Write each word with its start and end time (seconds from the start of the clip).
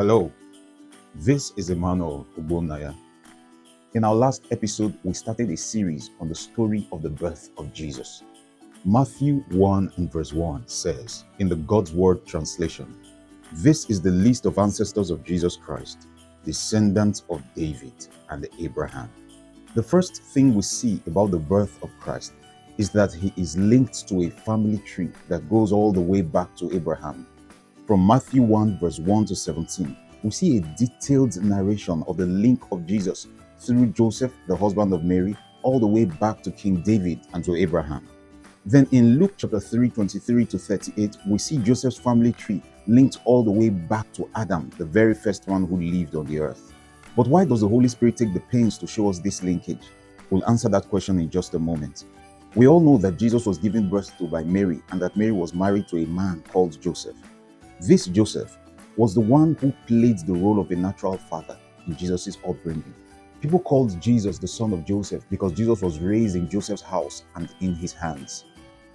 Hello, 0.00 0.32
this 1.14 1.52
is 1.58 1.68
Emmanuel 1.68 2.26
Ubonaya. 2.38 2.96
In 3.92 4.02
our 4.02 4.14
last 4.14 4.46
episode, 4.50 4.98
we 5.04 5.12
started 5.12 5.50
a 5.50 5.56
series 5.58 6.08
on 6.20 6.30
the 6.30 6.34
story 6.34 6.88
of 6.90 7.02
the 7.02 7.10
birth 7.10 7.50
of 7.58 7.70
Jesus. 7.74 8.22
Matthew 8.86 9.44
1 9.50 9.92
and 9.98 10.10
verse 10.10 10.32
1 10.32 10.66
says, 10.66 11.24
in 11.38 11.50
the 11.50 11.56
God's 11.56 11.92
Word 11.92 12.24
translation, 12.24 12.98
This 13.52 13.90
is 13.90 14.00
the 14.00 14.10
list 14.10 14.46
of 14.46 14.56
ancestors 14.56 15.10
of 15.10 15.22
Jesus 15.22 15.54
Christ, 15.54 16.08
descendants 16.46 17.24
of 17.28 17.42
David 17.54 18.08
and 18.30 18.48
Abraham. 18.58 19.10
The 19.74 19.82
first 19.82 20.22
thing 20.32 20.54
we 20.54 20.62
see 20.62 21.02
about 21.06 21.30
the 21.30 21.38
birth 21.38 21.78
of 21.82 21.90
Christ 22.00 22.32
is 22.78 22.88
that 22.92 23.12
he 23.12 23.34
is 23.36 23.58
linked 23.58 24.08
to 24.08 24.22
a 24.22 24.30
family 24.30 24.78
tree 24.78 25.10
that 25.28 25.50
goes 25.50 25.72
all 25.72 25.92
the 25.92 26.00
way 26.00 26.22
back 26.22 26.56
to 26.56 26.74
Abraham. 26.74 27.26
From 27.90 28.06
Matthew 28.06 28.42
1, 28.42 28.78
verse 28.78 29.00
1 29.00 29.24
to 29.24 29.34
17, 29.34 29.96
we 30.22 30.30
see 30.30 30.58
a 30.58 30.60
detailed 30.60 31.34
narration 31.42 32.04
of 32.06 32.18
the 32.18 32.26
link 32.26 32.62
of 32.70 32.86
Jesus 32.86 33.26
through 33.58 33.86
Joseph, 33.86 34.32
the 34.46 34.54
husband 34.54 34.94
of 34.94 35.02
Mary, 35.02 35.36
all 35.64 35.80
the 35.80 35.88
way 35.88 36.04
back 36.04 36.40
to 36.42 36.52
King 36.52 36.82
David 36.82 37.18
and 37.34 37.44
to 37.44 37.56
Abraham. 37.56 38.06
Then 38.64 38.86
in 38.92 39.18
Luke 39.18 39.34
chapter 39.36 39.58
3, 39.58 39.90
23 39.90 40.44
to 40.44 40.56
38, 40.56 41.16
we 41.26 41.38
see 41.38 41.58
Joseph's 41.58 41.98
family 41.98 42.32
tree 42.32 42.62
linked 42.86 43.18
all 43.24 43.42
the 43.42 43.50
way 43.50 43.70
back 43.70 44.12
to 44.12 44.30
Adam, 44.36 44.70
the 44.78 44.84
very 44.84 45.12
first 45.12 45.48
one 45.48 45.66
who 45.66 45.80
lived 45.80 46.14
on 46.14 46.26
the 46.26 46.38
earth. 46.38 46.72
But 47.16 47.26
why 47.26 47.44
does 47.44 47.62
the 47.62 47.68
Holy 47.68 47.88
Spirit 47.88 48.16
take 48.16 48.32
the 48.32 48.38
pains 48.38 48.78
to 48.78 48.86
show 48.86 49.10
us 49.10 49.18
this 49.18 49.42
linkage? 49.42 49.88
We'll 50.30 50.48
answer 50.48 50.68
that 50.68 50.88
question 50.88 51.18
in 51.18 51.28
just 51.28 51.54
a 51.54 51.58
moment. 51.58 52.04
We 52.54 52.68
all 52.68 52.78
know 52.78 52.98
that 52.98 53.18
Jesus 53.18 53.46
was 53.46 53.58
given 53.58 53.90
birth 53.90 54.16
to 54.18 54.28
by 54.28 54.44
Mary 54.44 54.80
and 54.92 55.02
that 55.02 55.16
Mary 55.16 55.32
was 55.32 55.54
married 55.54 55.88
to 55.88 56.04
a 56.04 56.06
man 56.06 56.44
called 56.52 56.80
Joseph. 56.80 57.16
This 57.82 58.04
Joseph 58.04 58.58
was 58.98 59.14
the 59.14 59.22
one 59.22 59.54
who 59.54 59.72
played 59.86 60.18
the 60.18 60.34
role 60.34 60.60
of 60.60 60.70
a 60.70 60.76
natural 60.76 61.16
father 61.16 61.58
in 61.86 61.96
Jesus' 61.96 62.36
upbringing. 62.46 62.94
People 63.40 63.58
called 63.58 63.98
Jesus 64.02 64.38
the 64.38 64.46
son 64.46 64.74
of 64.74 64.84
Joseph 64.84 65.24
because 65.30 65.54
Jesus 65.54 65.80
was 65.80 65.98
raised 65.98 66.36
in 66.36 66.46
Joseph's 66.46 66.82
house 66.82 67.24
and 67.36 67.48
in 67.62 67.74
his 67.74 67.94
hands. 67.94 68.44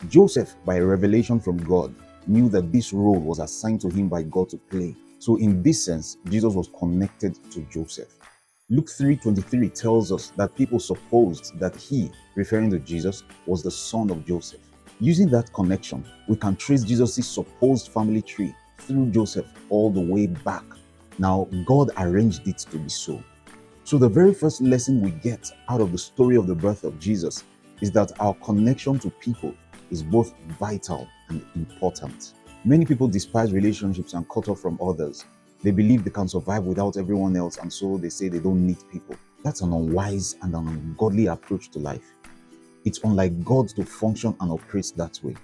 Joseph, 0.08 0.56
by 0.66 0.78
revelation 0.78 1.40
from 1.40 1.58
God, 1.58 1.96
knew 2.28 2.48
that 2.50 2.72
this 2.72 2.94
role 2.94 3.20
was 3.20 3.40
assigned 3.40 3.82
to 3.82 3.90
him 3.90 4.08
by 4.08 4.22
God 4.22 4.50
to 4.50 4.58
play. 4.58 4.96
So, 5.18 5.38
in 5.38 5.64
this 5.64 5.84
sense, 5.84 6.18
Jesus 6.30 6.54
was 6.54 6.70
connected 6.78 7.40
to 7.54 7.62
Joseph. 7.72 8.16
Luke 8.70 8.90
3:23 8.90 9.70
tells 9.70 10.12
us 10.12 10.32
that 10.38 10.56
people 10.56 10.80
supposed 10.80 11.58
that 11.58 11.76
he, 11.76 12.12
referring 12.36 12.70
to 12.70 12.78
Jesus, 12.78 13.24
was 13.48 13.64
the 13.64 13.72
son 13.72 14.12
of 14.12 14.24
Joseph. 14.28 14.62
Using 15.00 15.28
that 15.30 15.52
connection, 15.54 16.06
we 16.28 16.36
can 16.36 16.56
trace 16.56 16.84
Jesus' 16.84 17.28
supposed 17.28 17.90
family 17.90 18.22
tree 18.22 18.54
through 18.78 19.12
Joseph 19.12 19.48
all 19.70 19.90
the 19.90 20.02
way 20.02 20.28
back. 20.28 20.64
Now, 21.18 21.48
God 21.66 21.92
arranged 21.98 22.48
it 22.48 22.58
to 22.60 22.78
be 22.78 22.90
so. 22.90 23.24
So, 23.84 23.98
the 23.98 24.10
very 24.10 24.34
first 24.34 24.62
lesson 24.62 25.02
we 25.02 25.12
get 25.12 25.52
out 25.70 25.82
of 25.82 25.92
the 25.92 25.98
story 25.98 26.36
of 26.36 26.48
the 26.48 26.56
birth 26.56 26.84
of 26.84 27.00
Jesus 27.00 27.44
is 27.82 27.92
that 27.92 28.12
our 28.20 28.34
connection 28.36 29.00
to 29.00 29.10
people 29.10 29.54
is 29.92 30.02
both 30.04 30.34
vital 30.60 31.08
and 31.30 31.46
important. 31.56 32.34
Many 32.64 32.86
people 32.86 33.08
despise 33.08 33.54
relationships 33.54 34.14
and 34.14 34.28
cut 34.30 34.48
off 34.48 34.60
from 34.60 34.80
others. 34.82 35.26
They 35.62 35.72
believe 35.72 36.04
they 36.04 36.12
can 36.12 36.28
survive 36.28 36.64
without 36.64 36.98
everyone 36.98 37.36
else, 37.36 37.58
and 37.58 37.72
so 37.72 37.98
they 37.98 38.10
say 38.10 38.28
they 38.28 38.40
don't 38.40 38.66
need 38.66 38.78
people. 38.92 39.16
That's 39.44 39.62
an 39.62 39.72
unwise 39.72 40.36
and 40.42 40.54
an 40.56 40.68
ungodly 40.68 41.28
approach 41.28 41.70
to 41.72 41.80
life. 41.80 42.14
It's 42.86 43.00
unlike 43.04 43.44
God 43.44 43.70
to 43.70 43.86
function 43.86 44.36
and 44.40 44.52
operate 44.52 44.94
that 44.96 45.20
way. 45.24 45.36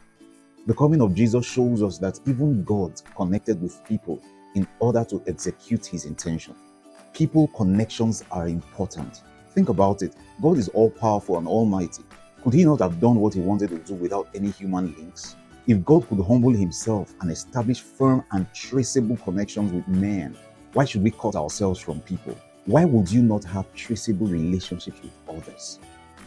The 0.67 0.75
coming 0.75 1.01
of 1.01 1.15
Jesus 1.15 1.43
shows 1.43 1.81
us 1.81 1.97
that 1.97 2.19
even 2.27 2.63
God 2.63 3.01
connected 3.15 3.59
with 3.59 3.83
people 3.83 4.21
in 4.53 4.67
order 4.79 5.03
to 5.05 5.23
execute 5.25 5.87
his 5.87 6.05
intention. 6.05 6.53
People 7.13 7.47
connections 7.47 8.23
are 8.29 8.47
important. 8.47 9.23
Think 9.55 9.69
about 9.69 10.03
it. 10.03 10.15
God 10.39 10.59
is 10.59 10.69
all 10.69 10.91
powerful 10.91 11.39
and 11.39 11.47
almighty. 11.47 12.03
Could 12.43 12.53
he 12.53 12.63
not 12.63 12.79
have 12.79 12.99
done 12.99 13.15
what 13.15 13.33
he 13.33 13.39
wanted 13.39 13.71
to 13.71 13.79
do 13.79 13.95
without 13.95 14.29
any 14.35 14.51
human 14.51 14.93
links? 14.93 15.35
If 15.65 15.83
God 15.83 16.07
could 16.07 16.23
humble 16.23 16.51
himself 16.51 17.11
and 17.21 17.31
establish 17.31 17.81
firm 17.81 18.23
and 18.31 18.45
traceable 18.53 19.17
connections 19.17 19.71
with 19.71 19.87
men, 19.87 20.37
why 20.73 20.85
should 20.85 21.01
we 21.01 21.09
cut 21.09 21.35
ourselves 21.35 21.79
from 21.79 22.01
people? 22.01 22.37
Why 22.65 22.85
would 22.85 23.11
you 23.11 23.23
not 23.23 23.43
have 23.45 23.73
traceable 23.73 24.27
relationships 24.27 25.01
with 25.01 25.11
others? 25.27 25.79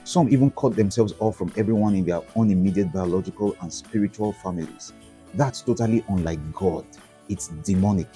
Some 0.05 0.29
even 0.29 0.51
cut 0.51 0.77
themselves 0.77 1.15
off 1.19 1.37
from 1.37 1.53
everyone 1.57 1.95
in 1.95 2.05
their 2.05 2.21
own 2.37 2.51
immediate 2.51 2.93
biological 2.93 3.57
and 3.61 3.73
spiritual 3.73 4.33
families. 4.33 4.93
That's 5.35 5.63
totally 5.63 6.05
unlike 6.09 6.53
God. 6.53 6.85
It's 7.29 7.49
demonic. 7.49 8.09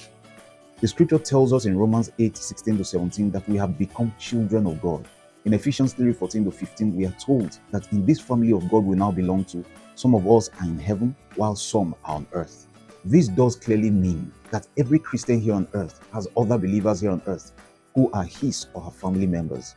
The 0.81 0.87
scripture 0.87 1.19
tells 1.19 1.53
us 1.53 1.65
in 1.65 1.77
Romans 1.77 2.13
8 2.19 2.37
16 2.37 2.79
to 2.79 2.85
17 2.85 3.31
that 3.33 3.49
we 3.49 3.57
have 3.57 3.79
become 3.79 4.15
children 4.19 4.67
of 4.67 4.81
God. 4.81 5.09
In 5.45 5.55
Ephesians 5.55 5.95
3 5.95 6.13
14 6.13 6.45
to 6.45 6.51
15, 6.51 6.95
we 6.95 7.07
are 7.07 7.15
told 7.19 7.59
that 7.71 7.91
in 7.93 8.05
this 8.05 8.21
family 8.21 8.53
of 8.53 8.69
God 8.71 8.85
we 8.85 8.97
now 8.97 9.11
belong 9.11 9.45
to, 9.47 9.65
some 9.95 10.15
of 10.15 10.29
us 10.29 10.51
are 10.61 10.67
in 10.67 10.79
heaven 10.79 11.17
while 11.37 11.57
some 11.57 11.95
are 12.05 12.17
on 12.17 12.27
earth. 12.33 12.67
This 13.05 13.29
does 13.29 13.57
clearly 13.57 13.91
mean 13.91 14.31
that 14.51 14.67
every 14.77 14.99
Christian 14.99 15.41
here 15.41 15.55
on 15.55 15.67
earth 15.73 16.01
has 16.13 16.29
other 16.37 16.59
believers 16.59 17.01
here 17.01 17.11
on 17.11 17.23
earth 17.27 17.53
who 17.95 18.11
are 18.13 18.25
his 18.25 18.67
or 18.75 18.83
her 18.83 18.91
family 18.91 19.27
members. 19.27 19.75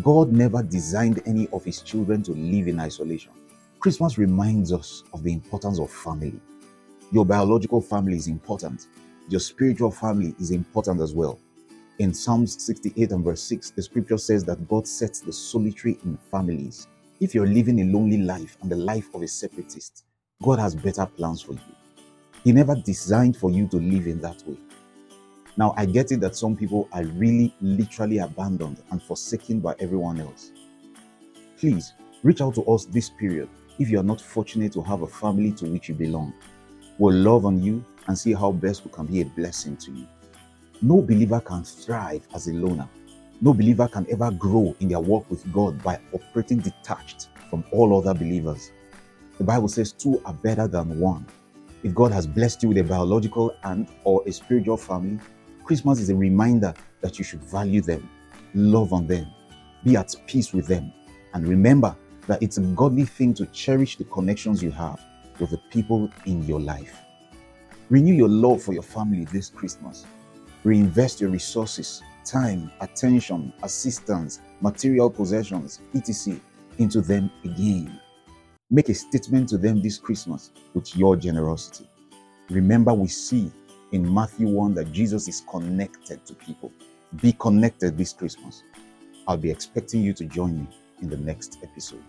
God 0.00 0.32
never 0.32 0.62
designed 0.62 1.20
any 1.26 1.48
of 1.52 1.64
his 1.64 1.82
children 1.82 2.22
to 2.22 2.32
live 2.32 2.66
in 2.66 2.80
isolation. 2.80 3.32
Christmas 3.78 4.16
reminds 4.16 4.72
us 4.72 5.04
of 5.12 5.22
the 5.22 5.32
importance 5.32 5.78
of 5.78 5.90
family. 5.90 6.40
Your 7.10 7.26
biological 7.26 7.82
family 7.82 8.16
is 8.16 8.26
important, 8.26 8.86
your 9.28 9.40
spiritual 9.40 9.90
family 9.90 10.34
is 10.40 10.50
important 10.50 11.02
as 11.02 11.12
well. 11.12 11.38
In 11.98 12.14
Psalms 12.14 12.64
68 12.64 13.12
and 13.12 13.22
verse 13.22 13.42
6, 13.42 13.72
the 13.72 13.82
scripture 13.82 14.16
says 14.16 14.44
that 14.44 14.66
God 14.66 14.88
sets 14.88 15.20
the 15.20 15.32
solitary 15.32 15.98
in 16.04 16.16
families. 16.30 16.86
If 17.20 17.34
you're 17.34 17.46
living 17.46 17.80
a 17.82 17.84
lonely 17.84 18.16
life 18.16 18.56
and 18.62 18.70
the 18.70 18.76
life 18.76 19.14
of 19.14 19.20
a 19.20 19.28
separatist, 19.28 20.04
God 20.42 20.58
has 20.58 20.74
better 20.74 21.04
plans 21.04 21.42
for 21.42 21.52
you. 21.52 21.60
He 22.44 22.52
never 22.52 22.74
designed 22.74 23.36
for 23.36 23.50
you 23.50 23.68
to 23.68 23.76
live 23.76 24.06
in 24.06 24.22
that 24.22 24.42
way. 24.46 24.56
Now, 25.56 25.74
I 25.76 25.84
get 25.84 26.12
it 26.12 26.20
that 26.20 26.34
some 26.34 26.56
people 26.56 26.88
are 26.92 27.04
really 27.04 27.54
literally 27.60 28.18
abandoned 28.18 28.82
and 28.90 29.02
forsaken 29.02 29.60
by 29.60 29.74
everyone 29.80 30.20
else. 30.20 30.50
Please 31.58 31.92
reach 32.22 32.40
out 32.40 32.54
to 32.54 32.64
us 32.64 32.86
this 32.86 33.10
period 33.10 33.48
if 33.78 33.90
you 33.90 34.00
are 34.00 34.04
not 34.04 34.20
fortunate 34.20 34.72
to 34.72 34.82
have 34.82 35.02
a 35.02 35.06
family 35.06 35.52
to 35.52 35.66
which 35.66 35.88
you 35.88 35.94
belong. 35.94 36.32
We'll 36.98 37.16
love 37.16 37.44
on 37.44 37.62
you 37.62 37.84
and 38.06 38.18
see 38.18 38.32
how 38.32 38.52
best 38.52 38.84
we 38.84 38.90
can 38.90 39.06
be 39.06 39.20
a 39.20 39.24
blessing 39.24 39.76
to 39.78 39.92
you. 39.92 40.06
No 40.80 41.02
believer 41.02 41.40
can 41.40 41.64
thrive 41.64 42.26
as 42.34 42.48
a 42.48 42.52
loner. 42.52 42.88
No 43.40 43.52
believer 43.52 43.88
can 43.88 44.06
ever 44.10 44.30
grow 44.30 44.74
in 44.80 44.88
their 44.88 45.00
walk 45.00 45.30
with 45.30 45.50
God 45.52 45.82
by 45.82 46.00
operating 46.12 46.58
detached 46.58 47.28
from 47.50 47.64
all 47.72 47.96
other 47.98 48.14
believers. 48.14 48.72
The 49.38 49.44
Bible 49.44 49.68
says 49.68 49.92
two 49.92 50.22
are 50.24 50.34
better 50.34 50.66
than 50.66 50.98
one. 50.98 51.26
If 51.82 51.94
God 51.94 52.12
has 52.12 52.26
blessed 52.26 52.62
you 52.62 52.70
with 52.70 52.78
a 52.78 52.84
biological 52.84 53.54
and 53.64 53.88
or 54.04 54.22
a 54.26 54.32
spiritual 54.32 54.76
family, 54.76 55.18
Christmas 55.64 56.00
is 56.00 56.10
a 56.10 56.14
reminder 56.14 56.74
that 57.00 57.18
you 57.18 57.24
should 57.24 57.42
value 57.44 57.80
them, 57.80 58.08
love 58.54 58.92
on 58.92 59.06
them, 59.06 59.26
be 59.84 59.96
at 59.96 60.14
peace 60.26 60.52
with 60.52 60.66
them, 60.66 60.92
and 61.34 61.46
remember 61.46 61.96
that 62.26 62.42
it's 62.42 62.58
a 62.58 62.60
godly 62.60 63.04
thing 63.04 63.34
to 63.34 63.46
cherish 63.46 63.96
the 63.96 64.04
connections 64.04 64.62
you 64.62 64.70
have 64.70 65.00
with 65.38 65.50
the 65.50 65.58
people 65.70 66.10
in 66.26 66.42
your 66.42 66.60
life. 66.60 67.00
Renew 67.90 68.14
your 68.14 68.28
love 68.28 68.62
for 68.62 68.72
your 68.72 68.82
family 68.82 69.24
this 69.26 69.50
Christmas. 69.50 70.06
Reinvest 70.64 71.20
your 71.20 71.30
resources, 71.30 72.02
time, 72.24 72.70
attention, 72.80 73.52
assistance, 73.62 74.40
material 74.60 75.10
possessions, 75.10 75.80
etc., 75.94 76.38
into 76.78 77.00
them 77.00 77.30
again. 77.44 78.00
Make 78.70 78.88
a 78.88 78.94
statement 78.94 79.48
to 79.50 79.58
them 79.58 79.82
this 79.82 79.98
Christmas 79.98 80.52
with 80.72 80.96
your 80.96 81.16
generosity. 81.16 81.88
Remember, 82.48 82.94
we 82.94 83.08
see 83.08 83.50
in 83.92 84.12
Matthew 84.12 84.48
1 84.48 84.74
that 84.74 84.90
Jesus 84.90 85.28
is 85.28 85.42
connected 85.48 86.24
to 86.26 86.34
people. 86.34 86.72
Be 87.20 87.32
connected 87.32 87.96
this 87.96 88.12
Christmas. 88.12 88.62
I'll 89.28 89.36
be 89.36 89.50
expecting 89.50 90.02
you 90.02 90.12
to 90.14 90.24
join 90.24 90.58
me 90.58 90.66
in 91.02 91.08
the 91.08 91.18
next 91.18 91.58
episode. 91.62 92.02